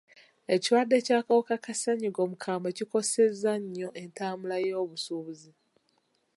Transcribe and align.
Ekirwadde 0.53 0.97
ky'akawuka 1.05 1.55
ka 1.63 1.73
ssenyiga 1.75 2.19
omukambwe 2.25 2.69
kikosezza 2.77 3.51
nnyo 3.63 3.89
entambula 4.01 4.55
y'obusuubuzi. 4.67 5.51